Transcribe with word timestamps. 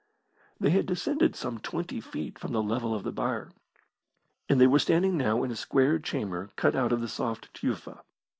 They 0.59 0.71
had 0.71 0.87
descended 0.87 1.35
some 1.35 1.59
twenty 1.59 2.01
feet 2.01 2.39
from 2.39 2.53
the 2.53 2.63
level 2.63 2.95
of 2.95 3.03
the 3.03 3.11
byre, 3.11 3.51
and 4.49 4.59
they 4.59 4.65
were 4.65 4.79
standing 4.79 5.15
now 5.15 5.43
in 5.43 5.51
a 5.51 5.55
square 5.55 5.99
chamber 5.99 6.49
cut 6.55 6.75
out 6.75 6.91
of 6.91 7.01
the 7.01 7.07
soft 7.07 7.53
tufa. 7.53 8.01